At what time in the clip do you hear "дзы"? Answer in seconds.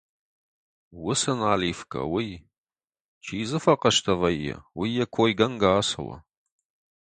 3.45-3.57